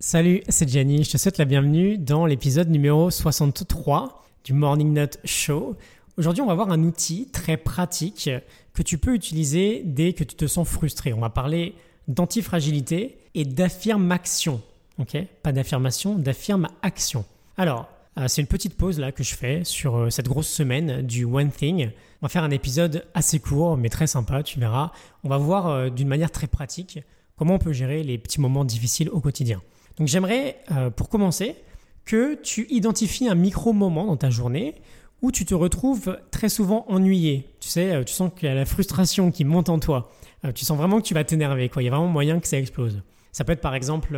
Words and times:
Salut, 0.00 0.42
c'est 0.48 0.68
Gianni, 0.68 1.02
je 1.02 1.10
te 1.10 1.16
souhaite 1.16 1.38
la 1.38 1.44
bienvenue 1.44 1.98
dans 1.98 2.24
l'épisode 2.24 2.70
numéro 2.70 3.10
63 3.10 4.24
du 4.44 4.52
Morning 4.52 4.92
Note 4.92 5.18
Show. 5.24 5.74
Aujourd'hui, 6.16 6.40
on 6.40 6.46
va 6.46 6.54
voir 6.54 6.70
un 6.70 6.84
outil 6.84 7.28
très 7.32 7.56
pratique 7.56 8.30
que 8.74 8.82
tu 8.84 8.96
peux 8.98 9.12
utiliser 9.12 9.82
dès 9.84 10.12
que 10.12 10.22
tu 10.22 10.36
te 10.36 10.46
sens 10.46 10.68
frustré. 10.68 11.12
On 11.12 11.18
va 11.18 11.30
parler 11.30 11.74
d'antifragilité 12.06 13.18
et 13.34 13.44
d'affirmation. 13.44 14.62
Ok? 15.00 15.16
Pas 15.42 15.50
d'affirmation, 15.50 16.16
d'affirme-action. 16.16 17.24
Alors, 17.56 17.88
euh, 18.18 18.28
c'est 18.28 18.40
une 18.40 18.46
petite 18.46 18.76
pause 18.76 19.00
là 19.00 19.10
que 19.10 19.24
je 19.24 19.34
fais 19.34 19.64
sur 19.64 19.96
euh, 19.96 20.10
cette 20.10 20.28
grosse 20.28 20.48
semaine 20.48 21.02
du 21.02 21.24
One 21.24 21.50
Thing. 21.50 21.90
On 22.22 22.26
va 22.26 22.28
faire 22.28 22.44
un 22.44 22.52
épisode 22.52 23.04
assez 23.14 23.40
court 23.40 23.76
mais 23.76 23.88
très 23.88 24.06
sympa, 24.06 24.44
tu 24.44 24.60
verras. 24.60 24.92
On 25.24 25.28
va 25.28 25.38
voir 25.38 25.66
euh, 25.66 25.90
d'une 25.90 26.06
manière 26.06 26.30
très 26.30 26.46
pratique 26.46 27.00
comment 27.36 27.54
on 27.54 27.58
peut 27.58 27.72
gérer 27.72 28.04
les 28.04 28.16
petits 28.16 28.40
moments 28.40 28.64
difficiles 28.64 29.10
au 29.10 29.20
quotidien. 29.20 29.60
Donc 29.98 30.08
j'aimerais, 30.08 30.56
euh, 30.72 30.90
pour 30.90 31.08
commencer, 31.08 31.56
que 32.04 32.34
tu 32.36 32.66
identifies 32.70 33.28
un 33.28 33.34
micro-moment 33.34 34.06
dans 34.06 34.16
ta 34.16 34.30
journée 34.30 34.74
où 35.20 35.32
tu 35.32 35.44
te 35.44 35.54
retrouves 35.54 36.18
très 36.30 36.48
souvent 36.48 36.84
ennuyé. 36.88 37.48
Tu 37.60 37.68
sais, 37.68 37.92
euh, 37.92 38.04
tu 38.04 38.14
sens 38.14 38.30
qu'il 38.34 38.48
y 38.48 38.52
a 38.52 38.54
la 38.54 38.64
frustration 38.64 39.30
qui 39.30 39.44
monte 39.44 39.68
en 39.68 39.78
toi. 39.78 40.10
Euh, 40.44 40.52
tu 40.52 40.64
sens 40.64 40.78
vraiment 40.78 41.00
que 41.00 41.06
tu 41.06 41.14
vas 41.14 41.24
t'énerver. 41.24 41.70
Il 41.76 41.82
y 41.82 41.88
a 41.88 41.90
vraiment 41.90 42.06
moyen 42.06 42.38
que 42.38 42.46
ça 42.46 42.58
explose. 42.58 43.02
Ça 43.32 43.44
peut 43.44 43.52
être 43.52 43.60
par 43.60 43.74
exemple 43.74 44.16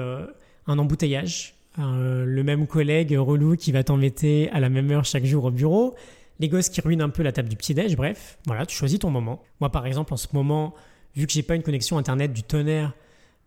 un 0.66 0.78
embouteillage, 0.78 1.54
le 1.76 2.42
même 2.42 2.66
collègue 2.66 3.14
relou 3.18 3.56
qui 3.56 3.72
va 3.72 3.82
t'embêter 3.82 4.48
à 4.50 4.60
la 4.60 4.68
même 4.68 4.90
heure 4.90 5.04
chaque 5.04 5.24
jour 5.24 5.44
au 5.44 5.50
bureau, 5.50 5.94
les 6.38 6.48
gosses 6.48 6.70
qui 6.70 6.80
ruinent 6.80 7.02
un 7.02 7.10
peu 7.10 7.22
la 7.22 7.32
table 7.32 7.48
du 7.48 7.56
petit-déj, 7.56 7.96
bref, 7.96 8.38
voilà, 8.46 8.64
tu 8.64 8.74
choisis 8.74 8.98
ton 8.98 9.10
moment. 9.10 9.42
Moi 9.60 9.68
par 9.68 9.84
exemple 9.84 10.14
en 10.14 10.16
ce 10.16 10.28
moment, 10.32 10.74
vu 11.16 11.26
que 11.26 11.32
j'ai 11.32 11.42
pas 11.42 11.54
une 11.54 11.62
connexion 11.62 11.98
internet 11.98 12.32
du 12.32 12.42
tonnerre, 12.42 12.94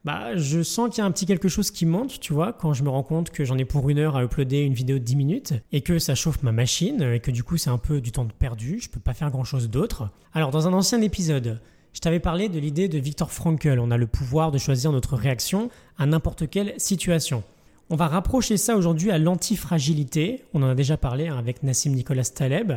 bah, 0.05 0.35
je 0.35 0.61
sens 0.63 0.89
qu'il 0.89 0.97
y 0.99 1.01
a 1.01 1.05
un 1.05 1.11
petit 1.11 1.25
quelque 1.25 1.47
chose 1.47 1.71
qui 1.71 1.85
monte, 1.85 2.19
tu 2.19 2.33
vois, 2.33 2.51
quand 2.51 2.73
je 2.73 2.83
me 2.83 2.89
rends 2.89 3.03
compte 3.03 3.29
que 3.29 3.45
j'en 3.45 3.57
ai 3.57 3.63
pour 3.63 3.89
une 3.89 3.99
heure 3.99 4.17
à 4.17 4.23
uploader 4.23 4.59
une 4.59 4.73
vidéo 4.73 4.99
de 4.99 5.03
10 5.03 5.15
minutes 5.15 5.53
et 5.71 5.79
que 5.79 5.97
ça 5.97 6.13
chauffe 6.13 6.43
ma 6.43 6.51
machine 6.51 7.01
et 7.01 7.21
que 7.21 7.31
du 7.31 7.43
coup 7.43 7.55
c'est 7.55 7.69
un 7.69 7.77
peu 7.77 8.01
du 8.01 8.11
temps 8.11 8.27
perdu, 8.27 8.79
je 8.81 8.89
peux 8.89 8.99
pas 8.99 9.13
faire 9.13 9.31
grand 9.31 9.45
chose 9.45 9.69
d'autre. 9.69 10.09
Alors, 10.33 10.51
dans 10.51 10.67
un 10.67 10.73
ancien 10.73 11.01
épisode, 11.01 11.61
je 11.93 11.99
t'avais 12.01 12.19
parlé 12.19 12.49
de 12.49 12.59
l'idée 12.59 12.89
de 12.89 12.97
Viktor 12.97 13.31
Frankl, 13.31 13.79
on 13.79 13.91
a 13.91 13.97
le 13.97 14.07
pouvoir 14.07 14.51
de 14.51 14.57
choisir 14.57 14.91
notre 14.91 15.15
réaction 15.15 15.69
à 15.97 16.05
n'importe 16.05 16.49
quelle 16.49 16.73
situation. 16.77 17.43
On 17.89 17.95
va 17.95 18.07
rapprocher 18.07 18.57
ça 18.57 18.75
aujourd'hui 18.75 19.09
à 19.09 19.17
l'antifragilité, 19.17 20.43
on 20.53 20.63
en 20.63 20.69
a 20.69 20.75
déjà 20.75 20.97
parlé 20.97 21.27
hein, 21.27 21.37
avec 21.37 21.63
Nassim 21.63 21.91
Nicolas 21.91 22.25
Taleb, 22.25 22.73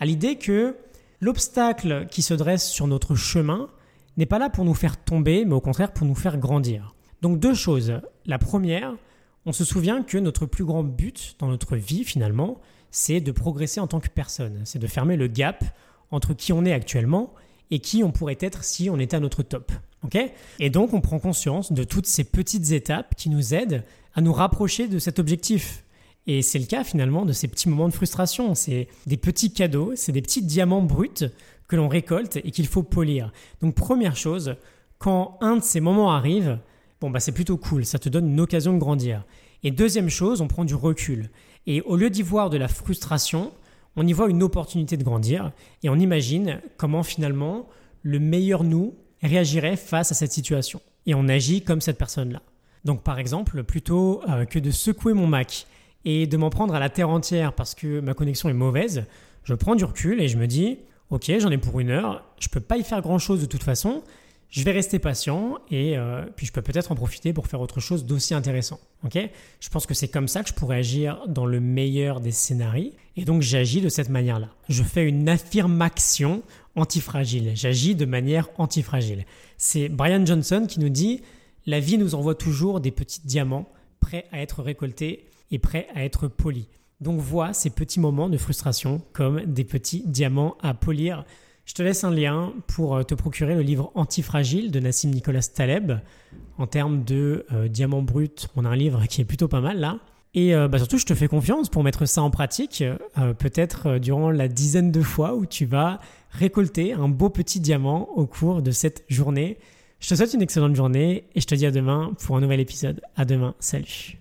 à 0.00 0.06
l'idée 0.06 0.36
que 0.36 0.74
l'obstacle 1.20 2.06
qui 2.10 2.22
se 2.22 2.34
dresse 2.34 2.68
sur 2.68 2.86
notre 2.88 3.14
chemin, 3.14 3.68
n'est 4.16 4.26
pas 4.26 4.38
là 4.38 4.50
pour 4.50 4.64
nous 4.64 4.74
faire 4.74 4.96
tomber, 4.96 5.44
mais 5.44 5.54
au 5.54 5.60
contraire 5.60 5.92
pour 5.92 6.06
nous 6.06 6.14
faire 6.14 6.38
grandir. 6.38 6.94
Donc 7.22 7.38
deux 7.38 7.54
choses. 7.54 8.00
La 8.26 8.38
première, 8.38 8.94
on 9.46 9.52
se 9.52 9.64
souvient 9.64 10.02
que 10.02 10.18
notre 10.18 10.46
plus 10.46 10.64
grand 10.64 10.84
but 10.84 11.36
dans 11.38 11.48
notre 11.48 11.76
vie 11.76 12.04
finalement, 12.04 12.60
c'est 12.90 13.20
de 13.20 13.32
progresser 13.32 13.80
en 13.80 13.86
tant 13.86 14.00
que 14.00 14.08
personne, 14.08 14.60
c'est 14.64 14.78
de 14.78 14.86
fermer 14.86 15.16
le 15.16 15.26
gap 15.26 15.64
entre 16.10 16.34
qui 16.34 16.52
on 16.52 16.64
est 16.64 16.72
actuellement 16.72 17.34
et 17.70 17.80
qui 17.80 18.04
on 18.04 18.12
pourrait 18.12 18.38
être 18.40 18.62
si 18.62 18.88
on 18.88 18.98
était 18.98 19.16
à 19.16 19.20
notre 19.20 19.42
top. 19.42 19.72
et 20.60 20.70
donc 20.70 20.92
on 20.92 21.00
prend 21.00 21.18
conscience 21.18 21.72
de 21.72 21.82
toutes 21.82 22.06
ces 22.06 22.24
petites 22.24 22.72
étapes 22.72 23.14
qui 23.16 23.30
nous 23.30 23.54
aident 23.54 23.84
à 24.14 24.20
nous 24.20 24.32
rapprocher 24.32 24.86
de 24.86 24.98
cet 24.98 25.18
objectif. 25.18 25.84
Et 26.26 26.40
c'est 26.40 26.58
le 26.58 26.66
cas 26.66 26.84
finalement 26.84 27.24
de 27.24 27.32
ces 27.32 27.48
petits 27.48 27.68
moments 27.68 27.88
de 27.88 27.94
frustration. 27.94 28.54
C'est 28.54 28.88
des 29.06 29.16
petits 29.16 29.52
cadeaux, 29.52 29.92
c'est 29.94 30.12
des 30.12 30.22
petits 30.22 30.42
diamants 30.42 30.82
bruts 30.82 31.30
que 31.68 31.76
l'on 31.76 31.88
récolte 31.88 32.36
et 32.36 32.50
qu'il 32.50 32.66
faut 32.66 32.82
polir. 32.82 33.32
Donc 33.60 33.74
première 33.74 34.16
chose, 34.16 34.56
quand 34.98 35.38
un 35.40 35.56
de 35.56 35.62
ces 35.62 35.80
moments 35.80 36.12
arrive, 36.12 36.58
bon 37.00 37.10
bah 37.10 37.20
c'est 37.20 37.32
plutôt 37.32 37.56
cool, 37.56 37.84
ça 37.84 37.98
te 37.98 38.08
donne 38.08 38.28
une 38.28 38.40
occasion 38.40 38.72
de 38.72 38.78
grandir. 38.78 39.24
Et 39.62 39.70
deuxième 39.70 40.10
chose, 40.10 40.40
on 40.40 40.48
prend 40.48 40.64
du 40.64 40.74
recul. 40.74 41.30
Et 41.66 41.80
au 41.82 41.96
lieu 41.96 42.10
d'y 42.10 42.22
voir 42.22 42.50
de 42.50 42.58
la 42.58 42.68
frustration, 42.68 43.52
on 43.96 44.06
y 44.06 44.12
voit 44.12 44.28
une 44.28 44.42
opportunité 44.42 44.96
de 44.96 45.04
grandir 45.04 45.52
et 45.82 45.88
on 45.88 45.96
imagine 45.96 46.60
comment 46.76 47.02
finalement 47.02 47.68
le 48.02 48.18
meilleur 48.18 48.64
nous 48.64 48.94
réagirait 49.22 49.76
face 49.76 50.12
à 50.12 50.14
cette 50.14 50.32
situation. 50.32 50.80
Et 51.06 51.14
on 51.14 51.28
agit 51.28 51.62
comme 51.62 51.80
cette 51.80 51.98
personne-là. 51.98 52.42
Donc 52.84 53.02
par 53.02 53.18
exemple, 53.18 53.62
plutôt 53.62 54.22
euh, 54.28 54.44
que 54.44 54.58
de 54.58 54.70
secouer 54.70 55.14
mon 55.14 55.26
Mac 55.26 55.66
et 56.04 56.26
de 56.26 56.36
m'en 56.36 56.50
prendre 56.50 56.74
à 56.74 56.80
la 56.80 56.90
terre 56.90 57.08
entière 57.08 57.54
parce 57.54 57.74
que 57.74 58.00
ma 58.00 58.12
connexion 58.12 58.48
est 58.48 58.54
mauvaise, 58.54 59.04
je 59.44 59.54
prends 59.54 59.74
du 59.74 59.84
recul 59.84 60.20
et 60.20 60.28
je 60.28 60.36
me 60.36 60.46
dis, 60.46 60.78
ok, 61.10 61.32
j'en 61.38 61.50
ai 61.50 61.58
pour 61.58 61.80
une 61.80 61.90
heure, 61.90 62.24
je 62.40 62.48
peux 62.48 62.60
pas 62.60 62.76
y 62.76 62.84
faire 62.84 63.00
grand 63.00 63.18
chose 63.18 63.40
de 63.40 63.46
toute 63.46 63.62
façon, 63.62 64.02
je 64.54 64.62
vais 64.62 64.70
rester 64.70 65.00
patient 65.00 65.58
et 65.68 65.98
euh, 65.98 66.24
puis 66.36 66.46
je 66.46 66.52
peux 66.52 66.62
peut-être 66.62 66.92
en 66.92 66.94
profiter 66.94 67.32
pour 67.32 67.48
faire 67.48 67.60
autre 67.60 67.80
chose 67.80 68.04
d'aussi 68.04 68.34
intéressant. 68.34 68.78
Ok? 69.02 69.18
Je 69.58 69.68
pense 69.68 69.84
que 69.84 69.94
c'est 69.94 70.06
comme 70.06 70.28
ça 70.28 70.44
que 70.44 70.48
je 70.48 70.54
pourrais 70.54 70.76
agir 70.76 71.24
dans 71.26 71.44
le 71.44 71.58
meilleur 71.58 72.20
des 72.20 72.30
scénarios 72.30 72.92
et 73.16 73.24
donc 73.24 73.42
j'agis 73.42 73.80
de 73.80 73.88
cette 73.88 74.10
manière-là. 74.10 74.50
Je 74.68 74.84
fais 74.84 75.08
une 75.08 75.28
affirmation 75.28 76.42
antifragile. 76.76 77.50
J'agis 77.56 77.96
de 77.96 78.04
manière 78.04 78.48
antifragile. 78.58 79.24
C'est 79.56 79.88
Brian 79.88 80.24
Johnson 80.24 80.66
qui 80.68 80.78
nous 80.78 80.88
dit 80.88 81.22
la 81.66 81.80
vie 81.80 81.98
nous 81.98 82.14
envoie 82.14 82.36
toujours 82.36 82.80
des 82.80 82.92
petits 82.92 83.22
diamants 83.24 83.68
prêts 83.98 84.26
à 84.30 84.40
être 84.40 84.62
récoltés 84.62 85.24
et 85.50 85.58
prêts 85.58 85.88
à 85.96 86.04
être 86.04 86.28
polis. 86.28 86.66
Donc 87.00 87.20
vois 87.20 87.52
ces 87.52 87.70
petits 87.70 88.00
moments 88.00 88.28
de 88.28 88.36
frustration 88.36 89.02
comme 89.12 89.40
des 89.44 89.64
petits 89.64 90.02
diamants 90.06 90.56
à 90.62 90.74
polir. 90.74 91.24
Je 91.64 91.72
te 91.72 91.82
laisse 91.82 92.04
un 92.04 92.10
lien 92.10 92.52
pour 92.66 92.96
euh, 92.96 93.02
te 93.02 93.14
procurer 93.14 93.54
le 93.54 93.62
livre 93.62 93.90
Antifragile 93.94 94.70
de 94.70 94.80
Nassim 94.80 95.10
Nicolas 95.10 95.42
Taleb. 95.42 95.92
En 96.58 96.66
termes 96.66 97.04
de 97.04 97.46
euh, 97.52 97.68
diamants 97.68 98.02
bruts, 98.02 98.48
on 98.54 98.64
a 98.64 98.68
un 98.68 98.76
livre 98.76 99.06
qui 99.06 99.20
est 99.20 99.24
plutôt 99.24 99.48
pas 99.48 99.60
mal 99.60 99.78
là. 99.78 99.98
Et 100.34 100.54
euh, 100.54 100.68
bah, 100.68 100.78
surtout, 100.78 100.98
je 100.98 101.06
te 101.06 101.14
fais 101.14 101.28
confiance 101.28 101.68
pour 101.68 101.84
mettre 101.84 102.06
ça 102.06 102.20
en 102.22 102.30
pratique, 102.30 102.82
peut-être 103.38 103.98
durant 103.98 104.30
la 104.30 104.48
dizaine 104.48 104.90
de 104.90 105.00
fois 105.00 105.34
où 105.36 105.46
tu 105.46 105.64
vas 105.64 106.00
récolter 106.30 106.92
un 106.92 107.08
beau 107.08 107.30
petit 107.30 107.60
diamant 107.60 108.08
au 108.16 108.26
cours 108.26 108.60
de 108.60 108.72
cette 108.72 109.04
journée. 109.08 109.58
Je 110.00 110.08
te 110.08 110.16
souhaite 110.16 110.34
une 110.34 110.42
excellente 110.42 110.74
journée 110.74 111.24
et 111.34 111.40
je 111.40 111.46
te 111.46 111.54
dis 111.54 111.66
à 111.66 111.70
demain 111.70 112.12
pour 112.24 112.36
un 112.36 112.40
nouvel 112.40 112.60
épisode. 112.60 113.00
À 113.16 113.24
demain, 113.24 113.54
salut. 113.60 114.18